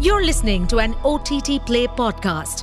You're 0.00 0.24
listening 0.24 0.68
to 0.68 0.78
an 0.78 0.94
OTT 1.04 1.66
Play 1.66 1.88
podcast 1.88 2.62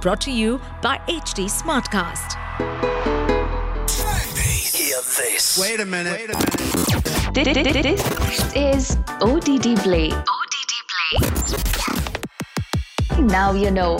brought 0.00 0.20
to 0.20 0.30
you 0.30 0.60
by 0.82 0.98
HT 1.08 1.46
Smartcast. 1.50 2.36
Hear 4.72 4.96
this. 5.18 5.58
Wait 5.60 5.80
a 5.80 5.84
minute. 5.84 6.12
Wait 6.12 6.30
a 6.30 6.38
minute. 6.38 6.54
This 7.34 8.54
is 8.54 8.96
OTT 9.20 9.74
Play. 9.82 10.12
OTT 10.12 10.72
Play. 10.92 11.18
Now 13.20 13.50
you 13.52 13.72
know. 13.72 13.98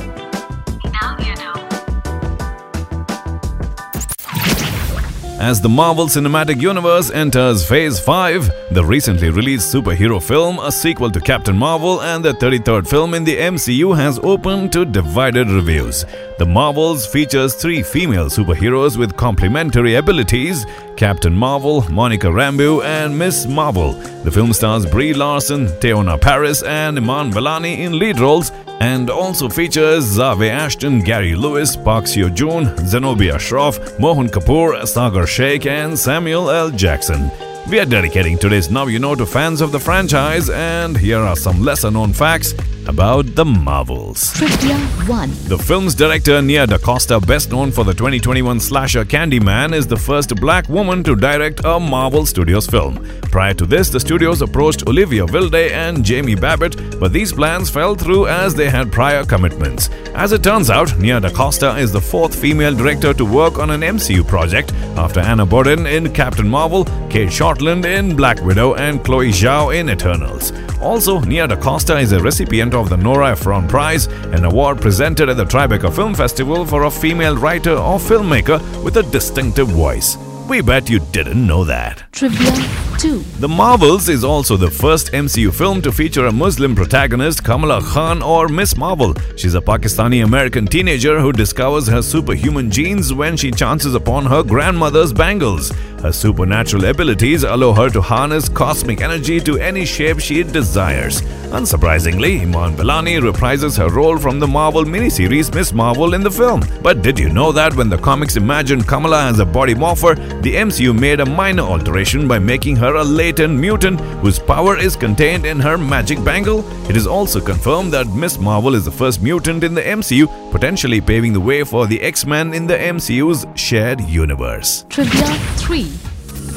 As 5.38 5.60
the 5.60 5.68
Marvel 5.68 6.06
Cinematic 6.06 6.62
Universe 6.62 7.10
enters 7.10 7.68
Phase 7.68 8.00
5, 8.00 8.72
the 8.74 8.82
recently 8.82 9.28
released 9.28 9.72
superhero 9.72 10.20
film, 10.20 10.58
a 10.60 10.72
sequel 10.72 11.10
to 11.10 11.20
Captain 11.20 11.56
Marvel, 11.56 12.00
and 12.00 12.24
the 12.24 12.32
33rd 12.32 12.88
film 12.88 13.12
in 13.12 13.22
the 13.22 13.36
MCU 13.36 13.94
has 13.94 14.18
opened 14.20 14.72
to 14.72 14.86
divided 14.86 15.50
reviews. 15.50 16.06
The 16.38 16.46
Marvels 16.46 17.06
features 17.06 17.54
three 17.54 17.82
female 17.82 18.30
superheroes 18.30 18.96
with 18.96 19.14
complementary 19.16 19.96
abilities 19.96 20.64
Captain 20.96 21.34
Marvel, 21.34 21.82
Monica 21.90 22.28
Rambeau, 22.28 22.82
and 22.82 23.16
Miss 23.16 23.46
Marvel. 23.46 23.92
The 24.24 24.30
film 24.30 24.54
stars 24.54 24.86
Brie 24.86 25.12
Larson, 25.12 25.66
Teyonah 25.66 26.18
Parris, 26.18 26.62
and 26.62 26.96
Iman 26.96 27.30
Vellani 27.30 27.80
in 27.80 27.98
lead 27.98 28.18
roles 28.20 28.52
and 28.80 29.10
also 29.10 29.48
features 29.48 30.04
Zawe 30.04 30.48
Ashton, 30.48 31.00
Gary 31.00 31.34
Lewis, 31.34 31.76
Park 31.76 32.04
Seo 32.04 32.32
Joon, 32.32 32.76
Zenobia 32.86 33.34
Shroff, 33.34 33.98
Mohan 33.98 34.28
Kapur, 34.28 34.80
Saagar 34.82 35.26
Shaikh, 35.26 35.66
and 35.66 35.98
Samuel 35.98 36.50
L. 36.50 36.70
Jackson. 36.70 37.30
We 37.70 37.80
are 37.80 37.86
dedicating 37.86 38.38
today's 38.38 38.70
Now 38.70 38.86
You 38.86 38.98
Know 38.98 39.14
to 39.14 39.26
fans 39.26 39.60
of 39.60 39.72
the 39.72 39.80
franchise, 39.80 40.50
and 40.50 40.96
here 40.96 41.18
are 41.18 41.36
some 41.36 41.62
lesser 41.62 41.90
known 41.90 42.12
facts 42.12 42.52
about 42.88 43.34
the 43.34 43.44
Marvels. 43.44 44.32
Trivia 44.32 44.76
1. 45.06 45.30
The 45.48 45.58
film's 45.58 45.94
director 45.94 46.40
Nia 46.40 46.66
DaCosta, 46.66 47.20
best 47.20 47.50
known 47.50 47.70
for 47.70 47.84
the 47.84 47.92
2021 47.92 48.60
slasher 48.60 49.04
Candyman, 49.04 49.74
is 49.74 49.86
the 49.86 49.96
first 49.96 50.34
black 50.36 50.68
woman 50.68 51.02
to 51.04 51.16
direct 51.16 51.60
a 51.64 51.78
Marvel 51.80 52.26
Studios 52.26 52.66
film. 52.66 53.04
Prior 53.22 53.54
to 53.54 53.66
this, 53.66 53.90
the 53.90 54.00
studios 54.00 54.42
approached 54.42 54.86
Olivia 54.86 55.26
Wilde 55.26 55.54
and 55.54 56.04
Jamie 56.04 56.34
Babbitt, 56.34 56.98
but 56.98 57.12
these 57.12 57.32
plans 57.32 57.70
fell 57.70 57.94
through 57.94 58.28
as 58.28 58.54
they 58.54 58.70
had 58.70 58.92
prior 58.92 59.24
commitments. 59.24 59.90
As 60.14 60.32
it 60.32 60.42
turns 60.42 60.70
out, 60.70 60.98
Nia 60.98 61.20
DaCosta 61.20 61.76
is 61.78 61.92
the 61.92 62.00
fourth 62.00 62.34
female 62.34 62.74
director 62.74 63.12
to 63.14 63.24
work 63.24 63.58
on 63.58 63.70
an 63.70 63.82
MCU 63.82 64.26
project 64.26 64.72
after 64.96 65.20
Anna 65.20 65.44
Boden 65.44 65.86
in 65.86 66.12
Captain 66.12 66.48
Marvel, 66.48 66.84
Cate 67.08 67.28
Shortland 67.28 67.84
in 67.84 68.14
Black 68.16 68.40
Widow, 68.42 68.74
and 68.74 69.04
Chloe 69.04 69.30
Zhao 69.30 69.74
in 69.74 69.88
Eternals. 69.90 70.52
Also, 70.80 71.20
Nia 71.20 71.46
DaCosta 71.46 71.98
is 71.98 72.12
a 72.12 72.20
recipient 72.20 72.74
of 72.74 72.88
the 72.88 72.96
Nora 72.96 73.32
Ephron 73.32 73.66
Prize, 73.68 74.06
an 74.06 74.44
award 74.44 74.80
presented 74.80 75.28
at 75.28 75.36
the 75.36 75.44
Tribeca 75.44 75.94
Film 75.94 76.14
Festival 76.14 76.66
for 76.66 76.84
a 76.84 76.90
female 76.90 77.36
writer 77.36 77.72
or 77.72 77.98
filmmaker 77.98 78.60
with 78.84 78.96
a 78.96 79.02
distinctive 79.04 79.68
voice. 79.68 80.16
We 80.48 80.60
bet 80.60 80.88
you 80.88 81.00
didn't 81.12 81.46
know 81.46 81.64
that. 81.64 82.04
Trivia 82.12 82.50
2. 82.98 83.18
The 83.40 83.48
Marvels 83.48 84.08
is 84.08 84.24
also 84.24 84.56
the 84.56 84.70
first 84.70 85.12
MCU 85.12 85.52
film 85.52 85.82
to 85.82 85.92
feature 85.92 86.26
a 86.26 86.32
Muslim 86.32 86.74
protagonist, 86.74 87.44
Kamala 87.44 87.82
Khan 87.82 88.22
or 88.22 88.48
Miss 88.48 88.76
Marvel. 88.76 89.14
She's 89.36 89.54
a 89.54 89.60
Pakistani 89.60 90.24
American 90.24 90.66
teenager 90.66 91.20
who 91.20 91.32
discovers 91.32 91.86
her 91.88 92.02
superhuman 92.02 92.70
genes 92.70 93.12
when 93.12 93.36
she 93.36 93.50
chances 93.50 93.94
upon 93.94 94.26
her 94.26 94.42
grandmother's 94.42 95.12
bangles. 95.12 95.72
Her 96.02 96.12
supernatural 96.12 96.84
abilities 96.84 97.42
allow 97.42 97.72
her 97.72 97.90
to 97.90 98.00
harness 98.00 98.48
cosmic 98.48 99.00
energy 99.00 99.40
to 99.40 99.58
any 99.58 99.84
shape 99.84 100.20
she 100.20 100.42
desires. 100.42 101.22
Unsurprisingly, 101.50 102.42
Iman 102.42 102.76
Vellani 102.76 103.20
reprises 103.20 103.78
her 103.78 103.88
role 103.88 104.18
from 104.18 104.38
the 104.38 104.46
Marvel 104.46 104.84
miniseries 104.84 105.52
Miss 105.54 105.72
Marvel 105.72 106.14
in 106.14 106.22
the 106.22 106.30
film. 106.30 106.62
But 106.82 107.02
did 107.02 107.18
you 107.18 107.28
know 107.28 107.50
that 107.52 107.74
when 107.74 107.88
the 107.88 107.98
comics 107.98 108.36
imagined 108.36 108.86
Kamala 108.86 109.26
as 109.30 109.38
a 109.38 109.44
body 109.44 109.74
morpher, 109.74 110.14
the 110.42 110.54
MCU 110.54 110.98
made 110.98 111.20
a 111.20 111.26
minor 111.26 111.62
alteration 111.62 112.28
by 112.28 112.38
making 112.38 112.76
her 112.76 112.85
a 112.94 113.02
latent 113.02 113.58
mutant 113.58 114.00
whose 114.22 114.38
power 114.38 114.78
is 114.78 114.94
contained 114.94 115.44
in 115.44 115.58
her 115.58 115.76
magic 115.76 116.22
bangle? 116.24 116.64
It 116.88 116.96
is 116.96 117.06
also 117.06 117.40
confirmed 117.40 117.92
that 117.92 118.06
Miss 118.06 118.38
Marvel 118.38 118.74
is 118.76 118.84
the 118.84 118.92
first 118.92 119.20
mutant 119.20 119.64
in 119.64 119.74
the 119.74 119.82
MCU, 119.82 120.26
potentially 120.52 121.00
paving 121.00 121.32
the 121.32 121.40
way 121.40 121.64
for 121.64 121.86
the 121.86 122.00
X 122.00 122.24
Men 122.24 122.54
in 122.54 122.66
the 122.66 122.76
MCU's 122.76 123.46
shared 123.60 124.00
universe. 124.02 124.86
Trivia 124.88 125.34
3. 125.56 126.15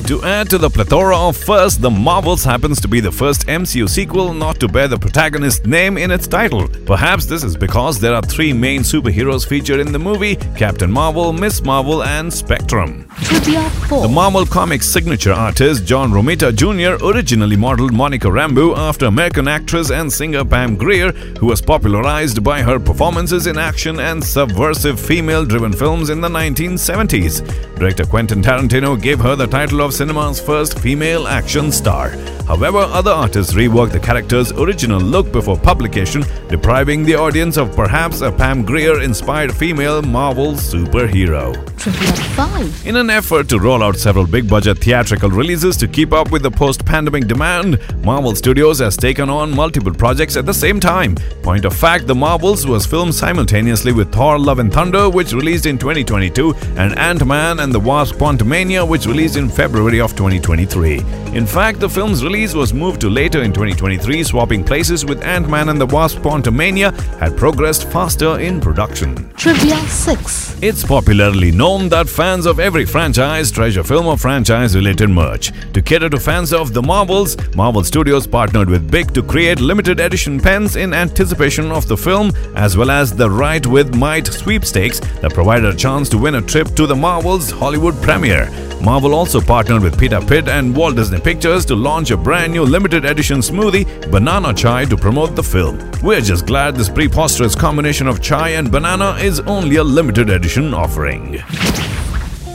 To 0.10 0.24
add 0.24 0.50
to 0.50 0.58
the 0.58 0.72
plethora 0.72 1.16
of 1.16 1.38
firsts, 1.38 1.78
The 1.78 1.92
Marvels 1.92 2.44
happens 2.44 2.82
to 2.82 2.88
be 2.88 3.00
the 3.00 3.12
first 3.12 3.46
MCU 3.46 3.88
sequel 3.88 4.34
not 4.34 4.60
to 4.60 4.68
bear 4.68 4.88
the 4.88 4.98
protagonist's 4.98 5.68
name 5.68 6.00
in 6.00 6.10
its 6.10 6.26
title. 6.26 6.68
Perhaps 6.88 7.28
this 7.28 7.44
is 7.44 7.56
because 7.56 8.00
there 8.00 8.16
are 8.16 8.24
three 8.24 8.52
main 8.52 8.82
superheroes 8.82 9.48
featured 9.48 9.80
in 9.80 9.92
the 9.92 10.00
movie 10.00 10.36
Captain 10.58 10.92
Marvel, 10.92 11.32
Miss 11.32 11.64
Marvel, 11.64 12.02
and 12.02 12.34
Spectrum. 12.34 13.08
The 13.20 14.10
Marvel 14.12 14.48
Comics 14.48 14.88
signature 14.88 15.32
artist 15.32 15.86
John 15.86 16.12
Romita 16.12 16.56
Jr. 16.56 17.06
originally 17.06 17.56
modeled 17.56 17.94
Monica 17.94 18.30
Rambeau 18.30 18.76
after 18.76 19.06
American 19.06 19.48
actress 19.48 19.92
and 19.92 20.12
singer 20.12 20.44
Pam 20.44 20.76
Grier, 20.76 21.12
who 21.38 21.46
was 21.46 21.62
popularized 21.62 22.44
by 22.44 22.64
her 22.64 22.80
performances 22.80 23.46
in 23.46 23.60
action 23.60 24.00
and 24.00 24.24
subversive 24.24 25.00
female 25.00 25.46
driven 25.46 25.72
films 25.72 26.10
in 26.10 26.20
the 26.20 26.30
1970s. 26.30 27.46
Director 27.78 28.06
Quentin 28.06 28.42
Tarantino 28.42 29.00
gave 29.00 29.20
her 29.20 29.36
the 29.36 29.46
title 29.46 29.82
of 29.82 29.94
cinema's 30.00 30.40
first 30.40 30.80
female 30.80 31.28
action 31.28 31.74
star. 31.74 32.16
However, 32.50 32.80
other 32.80 33.12
artists 33.12 33.54
reworked 33.54 33.92
the 33.92 34.00
character's 34.00 34.52
original 34.54 35.00
look 35.00 35.32
before 35.32 35.56
publication, 35.56 36.24
depriving 36.50 37.04
the 37.04 37.14
audience 37.14 37.58
of 37.58 37.76
perhaps 37.76 38.22
a 38.22 38.32
Pam 38.32 38.66
Grier 38.66 39.02
inspired 39.02 39.56
female 39.56 40.02
Marvel 40.02 40.54
superhero. 40.54 41.54
Trivia 41.78 42.12
5. 42.12 42.88
In 42.88 42.96
an 42.96 43.12
effort 43.12 43.48
to 43.50 43.60
roll 43.60 43.84
out 43.84 43.98
several 43.98 44.26
big 44.26 44.50
budget 44.50 44.80
theatrical 44.80 45.30
releases 45.30 45.78
to 45.78 45.88
keep 45.88 46.12
up 46.12 46.32
with 46.32 46.42
the 46.42 46.50
post 46.50 46.84
pandemic 46.86 47.28
demand, 47.28 47.78
Marvel 48.04 48.34
Studios 48.34 48.80
has 48.80 48.98
taken 48.98 49.30
on 49.30 49.56
multiple 49.56 49.94
projects 49.94 50.36
at 50.36 50.48
the 50.48 50.54
same 50.54 50.80
time. 50.80 51.14
Point 51.44 51.66
of 51.66 51.76
fact, 51.76 52.08
The 52.08 52.16
Marvels 52.16 52.66
was 52.66 52.84
filmed 52.84 53.14
simultaneously 53.14 53.94
with 53.94 54.12
Thor 54.12 54.40
Love 54.40 54.58
and 54.58 54.74
Thunder, 54.74 55.08
which 55.08 55.34
released 55.34 55.68
in 55.68 55.78
2022, 55.78 56.56
and 56.78 56.98
Ant 56.98 57.24
Man 57.28 57.60
and 57.60 57.72
the 57.72 57.80
Wasp 57.80 58.16
Quantumania, 58.16 58.88
which 58.88 59.06
released 59.06 59.38
in 59.38 59.50
February 59.50 60.02
of 60.02 60.16
2023. 60.16 61.00
In 61.36 61.46
fact, 61.46 61.80
the 61.80 61.88
film's 61.88 62.24
release 62.40 62.54
was 62.54 62.74
moved 62.74 63.02
to 63.02 63.10
later 63.10 63.42
in 63.44 63.52
2023, 63.52 64.24
swapping 64.24 64.64
places 64.64 65.04
with 65.04 65.22
Ant 65.24 65.50
Man 65.50 65.68
and 65.68 65.82
the 65.82 65.86
Wasp 65.86 66.20
Quantumania 66.20 66.98
had 67.20 67.36
progressed 67.36 67.92
faster 67.92 68.40
in 68.40 68.62
production. 68.62 69.30
Trivia 69.34 69.76
6. 69.76 70.64
It's 70.64 70.86
popularly 70.86 71.52
known 71.52 71.90
that 71.90 72.08
fans 72.08 72.46
of 72.46 72.62
every 72.62 72.86
franchise 72.86 73.52
treasure 73.52 73.84
film 73.84 74.06
or 74.06 74.18
franchise 74.18 74.74
related 74.74 75.10
merch. 75.10 75.52
To 75.74 75.82
cater 75.82 76.10
to 76.10 76.18
fans 76.20 76.54
of 76.54 76.72
the 76.72 76.82
Marvels, 76.82 77.36
Marvel 77.56 77.84
Studios 77.84 78.26
partnered 78.26 78.70
with 78.70 78.90
BIC 78.90 79.12
to 79.16 79.22
create 79.22 79.60
limited 79.60 80.00
edition 80.00 80.40
pens 80.40 80.78
in 80.78 80.94
anticipation 80.94 81.72
of 81.74 81.90
the 81.90 81.98
film, 81.98 82.32
as 82.56 82.78
well 82.78 82.90
as 82.90 83.14
the 83.14 83.30
Write 83.30 83.68
with 83.68 83.96
Might 83.96 84.28
sweepstakes 84.28 85.02
that 85.22 85.34
provided 85.34 85.74
a 85.74 85.76
chance 85.76 86.08
to 86.10 86.18
win 86.18 86.36
a 86.36 86.42
trip 86.42 86.68
to 86.76 86.88
the 86.88 86.96
Marvels 86.96 87.52
Hollywood 87.52 88.02
premiere. 88.02 88.50
Marvel 88.82 89.14
also 89.14 89.42
partnered 89.42 89.84
with 89.84 90.00
Pita 90.00 90.22
Pit 90.22 90.48
and 90.48 90.74
Walt 90.74 90.96
Disney 90.96 91.20
Pictures 91.20 91.66
to 91.66 91.76
launch 91.76 92.12
a 92.12 92.18
brand 92.30 92.54
new 92.54 92.64
limited 92.64 93.06
edition 93.06 93.40
smoothie, 93.40 93.86
Banana 94.12 94.54
Chai, 94.54 94.86
to 94.86 94.96
promote 94.96 95.36
the 95.36 95.42
film. 95.42 95.80
We're 96.04 96.22
just 96.22 96.46
glad 96.46 96.76
this 96.76 96.88
preposterous 96.88 97.56
combination 97.56 98.06
of 98.08 98.22
chai 98.22 98.50
and 98.50 98.72
banana 98.72 99.16
is 99.16 99.40
only 99.54 99.78
a 99.78 99.84
limited 99.84 100.30
edition 100.30 100.72
offering. 100.72 101.42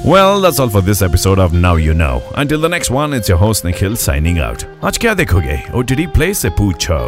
Well, 0.05 0.41
that's 0.41 0.61
all 0.61 0.69
for 0.69 0.81
this 0.81 1.03
episode 1.03 1.41
of 1.41 1.53
Now 1.53 1.75
You 1.75 1.93
Know. 1.93 2.23
Until 2.37 2.61
the 2.61 2.69
next 2.69 2.91
one, 2.91 3.13
it's 3.13 3.29
your 3.29 3.37
host 3.37 3.65
Nikhil 3.65 3.97
signing 3.97 4.39
out. 4.39 4.61
Aaj 4.81 5.01
kya 5.05 5.17
dekhoge? 5.17 5.59
OTT 5.75 6.15
Play 6.15 6.35
se 6.35 6.51
poocho. 6.51 7.01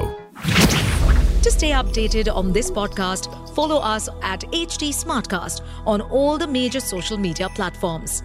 To 1.42 1.50
stay 1.52 1.70
updated 1.70 2.34
on 2.34 2.52
this 2.52 2.68
podcast, 2.68 3.30
follow 3.54 3.76
us 3.76 4.08
at 4.22 4.40
HT 4.40 4.92
Smartcast 5.04 5.60
on 5.86 6.00
all 6.00 6.36
the 6.36 6.48
major 6.48 6.80
social 6.80 7.16
media 7.16 7.48
platforms. 7.50 8.24